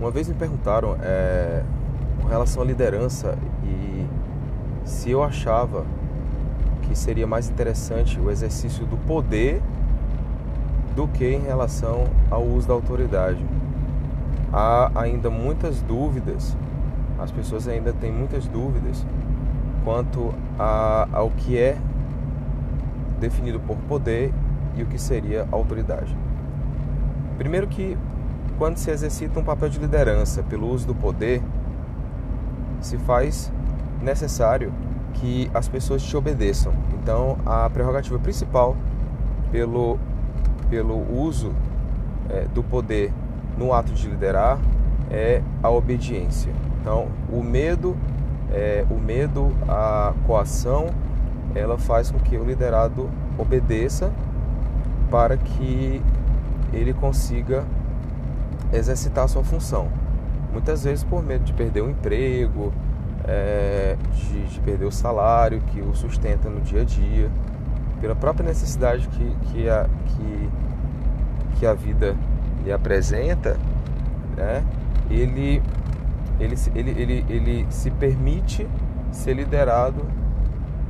Uma 0.00 0.10
vez 0.10 0.26
me 0.26 0.34
perguntaram 0.34 0.96
é, 1.02 1.62
com 2.22 2.26
relação 2.26 2.62
à 2.62 2.64
liderança 2.64 3.36
e 3.62 4.06
se 4.82 5.10
eu 5.10 5.22
achava 5.22 5.84
que 6.80 6.96
seria 6.96 7.26
mais 7.26 7.50
interessante 7.50 8.18
o 8.18 8.30
exercício 8.30 8.86
do 8.86 8.96
poder 8.96 9.60
do 10.96 11.06
que 11.06 11.26
em 11.26 11.42
relação 11.42 12.06
ao 12.30 12.42
uso 12.42 12.66
da 12.66 12.72
autoridade. 12.72 13.44
Há 14.50 14.90
ainda 14.94 15.28
muitas 15.28 15.82
dúvidas, 15.82 16.56
as 17.18 17.30
pessoas 17.30 17.68
ainda 17.68 17.92
têm 17.92 18.10
muitas 18.10 18.48
dúvidas 18.48 19.04
quanto 19.84 20.32
a, 20.58 21.08
ao 21.12 21.30
que 21.30 21.58
é 21.58 21.76
definido 23.20 23.60
por 23.60 23.76
poder 23.86 24.32
e 24.74 24.82
o 24.82 24.86
que 24.86 24.98
seria 24.98 25.46
autoridade. 25.52 26.16
Primeiro 27.36 27.66
que 27.66 27.98
quando 28.60 28.76
se 28.76 28.90
exercita 28.90 29.40
um 29.40 29.42
papel 29.42 29.70
de 29.70 29.78
liderança 29.78 30.42
pelo 30.42 30.68
uso 30.68 30.86
do 30.86 30.94
poder, 30.94 31.42
se 32.82 32.98
faz 32.98 33.50
necessário 34.02 34.70
que 35.14 35.50
as 35.54 35.66
pessoas 35.66 36.02
te 36.02 36.14
obedeçam. 36.14 36.70
Então, 36.92 37.38
a 37.46 37.70
prerrogativa 37.70 38.18
principal 38.18 38.76
pelo, 39.50 39.98
pelo 40.68 41.10
uso 41.10 41.54
é, 42.28 42.44
do 42.52 42.62
poder 42.62 43.10
no 43.56 43.72
ato 43.72 43.92
de 43.94 44.06
liderar 44.10 44.58
é 45.10 45.40
a 45.62 45.70
obediência. 45.70 46.52
Então, 46.82 47.08
o 47.32 47.42
medo, 47.42 47.96
é, 48.52 48.84
o 48.90 49.00
medo, 49.00 49.56
a 49.66 50.12
coação, 50.26 50.90
ela 51.54 51.78
faz 51.78 52.10
com 52.10 52.18
que 52.18 52.36
o 52.36 52.44
liderado 52.44 53.08
obedeça 53.38 54.12
para 55.10 55.38
que 55.38 56.02
ele 56.74 56.92
consiga 56.92 57.64
exercitar 58.72 59.24
a 59.24 59.28
sua 59.28 59.44
função. 59.44 59.88
Muitas 60.52 60.84
vezes 60.84 61.04
por 61.04 61.22
medo 61.22 61.44
de 61.44 61.52
perder 61.52 61.82
o 61.82 61.90
emprego, 61.90 62.72
é, 63.26 63.96
de, 64.14 64.46
de, 64.46 64.60
perder 64.60 64.86
o 64.86 64.90
salário 64.90 65.60
que 65.68 65.80
o 65.80 65.94
sustenta 65.94 66.48
no 66.48 66.60
dia 66.60 66.82
a 66.82 66.84
dia, 66.84 67.30
pela 68.00 68.14
própria 68.14 68.46
necessidade 68.46 69.06
que, 69.08 69.36
que, 69.46 69.68
a, 69.68 69.86
que, 70.06 70.50
que 71.58 71.66
a 71.66 71.74
vida 71.74 72.16
lhe 72.64 72.72
apresenta, 72.72 73.56
né? 74.36 74.64
ele, 75.10 75.62
ele, 76.38 76.54
ele, 76.74 76.90
ele, 76.90 77.26
ele 77.28 77.66
se 77.70 77.90
permite 77.90 78.66
ser 79.12 79.34
liderado 79.34 80.04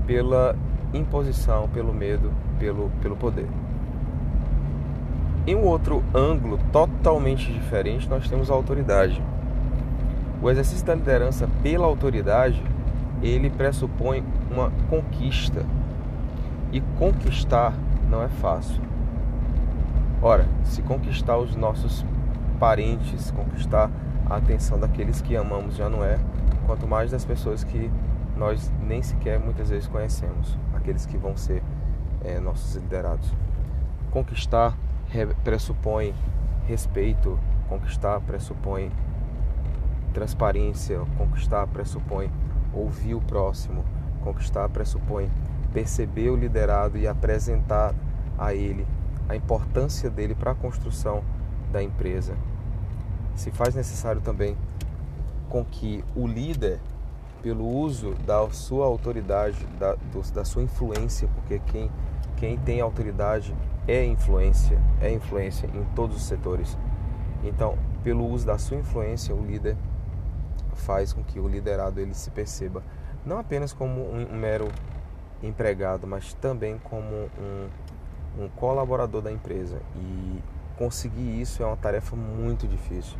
pela 0.06 0.56
imposição, 0.92 1.68
pelo 1.68 1.92
medo, 1.92 2.30
pelo, 2.58 2.90
pelo 3.02 3.16
poder. 3.16 3.46
Em 5.46 5.54
um 5.54 5.64
outro 5.64 6.04
ângulo 6.14 6.58
totalmente 6.70 7.50
diferente, 7.50 8.08
nós 8.08 8.28
temos 8.28 8.50
a 8.50 8.54
autoridade. 8.54 9.22
O 10.42 10.50
exercício 10.50 10.84
da 10.84 10.94
liderança 10.94 11.48
pela 11.62 11.86
autoridade, 11.86 12.62
ele 13.22 13.48
pressupõe 13.48 14.22
uma 14.50 14.70
conquista. 14.90 15.64
E 16.72 16.80
conquistar 16.98 17.72
não 18.08 18.22
é 18.22 18.28
fácil. 18.28 18.82
Ora, 20.22 20.46
se 20.64 20.82
conquistar 20.82 21.38
os 21.38 21.56
nossos 21.56 22.04
parentes, 22.58 23.30
conquistar 23.30 23.90
a 24.28 24.36
atenção 24.36 24.78
daqueles 24.78 25.22
que 25.22 25.34
amamos 25.34 25.74
já 25.74 25.88
não 25.88 26.04
é, 26.04 26.18
quanto 26.66 26.86
mais 26.86 27.10
das 27.10 27.24
pessoas 27.24 27.64
que 27.64 27.90
nós 28.36 28.70
nem 28.86 29.02
sequer 29.02 29.40
muitas 29.40 29.70
vezes 29.70 29.88
conhecemos, 29.88 30.58
aqueles 30.74 31.06
que 31.06 31.16
vão 31.16 31.36
ser 31.36 31.62
é, 32.22 32.38
nossos 32.38 32.74
liderados. 32.74 33.32
Conquistar 34.10 34.76
pressupõe 35.42 36.14
respeito, 36.66 37.38
conquistar 37.68 38.20
pressupõe 38.20 38.90
transparência, 40.12 41.00
conquistar 41.16 41.66
pressupõe 41.68 42.30
ouvir 42.72 43.14
o 43.14 43.20
próximo, 43.20 43.84
conquistar 44.22 44.68
pressupõe 44.68 45.30
perceber 45.72 46.30
o 46.30 46.36
liderado 46.36 46.98
e 46.98 47.06
apresentar 47.06 47.94
a 48.38 48.54
ele 48.54 48.86
a 49.28 49.36
importância 49.36 50.10
dele 50.10 50.34
para 50.34 50.50
a 50.50 50.54
construção 50.54 51.22
da 51.70 51.82
empresa. 51.82 52.34
Se 53.36 53.50
faz 53.50 53.74
necessário 53.74 54.20
também 54.20 54.56
com 55.48 55.64
que 55.64 56.04
o 56.16 56.26
líder, 56.26 56.80
pelo 57.42 57.66
uso 57.66 58.14
da 58.26 58.48
sua 58.50 58.86
autoridade, 58.86 59.64
da, 59.78 59.96
da 60.34 60.44
sua 60.44 60.62
influência, 60.62 61.28
porque 61.34 61.60
quem, 61.66 61.90
quem 62.40 62.56
tem 62.56 62.80
autoridade 62.80 63.54
é 63.86 64.02
influência, 64.02 64.80
é 64.98 65.12
influência 65.12 65.68
em 65.74 65.84
todos 65.94 66.16
os 66.16 66.22
setores. 66.22 66.76
Então, 67.44 67.76
pelo 68.02 68.26
uso 68.26 68.46
da 68.46 68.56
sua 68.56 68.78
influência, 68.78 69.34
o 69.34 69.44
líder 69.44 69.76
faz 70.72 71.12
com 71.12 71.22
que 71.22 71.38
o 71.38 71.46
liderado 71.46 72.00
ele 72.00 72.14
se 72.14 72.30
perceba 72.30 72.82
não 73.26 73.38
apenas 73.38 73.74
como 73.74 74.00
um, 74.00 74.34
mero 74.34 74.68
empregado, 75.42 76.06
mas 76.06 76.32
também 76.32 76.78
como 76.82 77.28
um, 77.38 77.68
um 78.38 78.48
colaborador 78.56 79.20
da 79.20 79.30
empresa. 79.30 79.78
E 79.94 80.42
conseguir 80.78 81.42
isso 81.42 81.62
é 81.62 81.66
uma 81.66 81.76
tarefa 81.76 82.16
muito 82.16 82.66
difícil. 82.66 83.18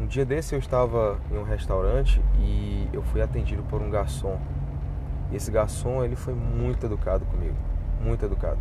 Um 0.00 0.06
dia 0.06 0.24
desse 0.24 0.54
eu 0.54 0.58
estava 0.58 1.18
em 1.30 1.36
um 1.36 1.42
restaurante 1.42 2.22
e 2.38 2.88
eu 2.90 3.02
fui 3.02 3.20
atendido 3.20 3.62
por 3.64 3.82
um 3.82 3.90
garçom. 3.90 4.40
Esse 5.30 5.50
garçom 5.50 6.02
ele 6.02 6.16
foi 6.16 6.32
muito 6.34 6.86
educado 6.86 7.26
comigo, 7.26 7.54
muito 8.00 8.24
educado. 8.24 8.58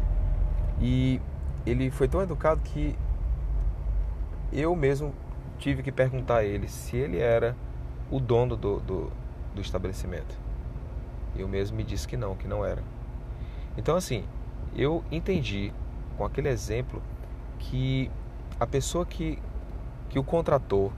E 0.79 1.21
ele 1.65 1.89
foi 1.89 2.07
tão 2.07 2.21
educado 2.21 2.61
que 2.61 2.97
eu 4.51 4.75
mesmo 4.75 5.13
tive 5.57 5.83
que 5.83 5.91
perguntar 5.91 6.37
a 6.37 6.43
ele 6.43 6.67
se 6.67 6.97
ele 6.97 7.19
era 7.19 7.55
o 8.09 8.19
dono 8.19 8.55
do, 8.55 8.79
do, 8.79 9.11
do 9.53 9.61
estabelecimento. 9.61 10.37
Eu 11.35 11.47
mesmo 11.47 11.77
me 11.77 11.83
disse 11.83 12.07
que 12.07 12.17
não, 12.17 12.35
que 12.35 12.47
não 12.47 12.65
era. 12.65 12.81
Então, 13.77 13.95
assim, 13.95 14.25
eu 14.75 15.03
entendi 15.11 15.71
com 16.17 16.25
aquele 16.25 16.49
exemplo 16.49 17.01
que 17.59 18.09
a 18.59 18.65
pessoa 18.65 19.05
que, 19.05 19.39
que 20.09 20.17
o 20.17 20.23
contratou, 20.23 20.91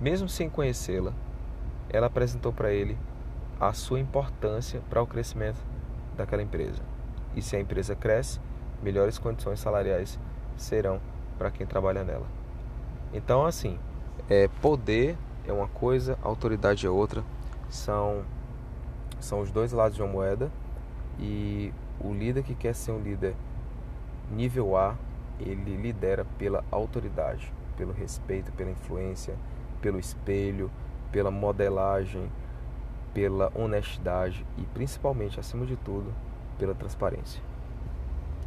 mesmo 0.00 0.28
sem 0.28 0.48
conhecê-la, 0.48 1.12
ela 1.90 2.06
apresentou 2.06 2.52
para 2.52 2.72
ele 2.72 2.96
a 3.60 3.72
sua 3.72 3.98
importância 3.98 4.80
para 4.88 5.02
o 5.02 5.06
crescimento 5.06 5.58
daquela 6.16 6.42
empresa. 6.42 6.82
E 7.34 7.42
se 7.42 7.56
a 7.56 7.60
empresa 7.60 7.94
cresce, 7.94 8.40
melhores 8.82 9.18
condições 9.18 9.60
salariais 9.60 10.18
serão 10.56 11.00
para 11.36 11.50
quem 11.50 11.66
trabalha 11.66 12.02
nela. 12.02 12.26
Então, 13.12 13.46
assim, 13.46 13.78
é, 14.28 14.48
poder 14.60 15.16
é 15.46 15.52
uma 15.52 15.68
coisa, 15.68 16.18
autoridade 16.22 16.86
é 16.86 16.90
outra, 16.90 17.24
são, 17.70 18.22
são 19.20 19.40
os 19.40 19.50
dois 19.50 19.72
lados 19.72 19.96
de 19.96 20.02
uma 20.02 20.12
moeda 20.12 20.50
e 21.18 21.72
o 22.00 22.12
líder 22.12 22.42
que 22.42 22.54
quer 22.54 22.74
ser 22.74 22.92
um 22.92 23.00
líder 23.00 23.34
nível 24.30 24.76
A, 24.76 24.94
ele 25.40 25.76
lidera 25.76 26.26
pela 26.36 26.64
autoridade, 26.70 27.52
pelo 27.76 27.92
respeito, 27.92 28.52
pela 28.52 28.70
influência, 28.70 29.34
pelo 29.80 29.98
espelho, 29.98 30.70
pela 31.10 31.30
modelagem, 31.30 32.30
pela 33.14 33.50
honestidade 33.54 34.44
e 34.58 34.62
principalmente, 34.66 35.40
acima 35.40 35.64
de 35.64 35.76
tudo, 35.76 36.12
pela 36.58 36.74
transparência. 36.74 37.40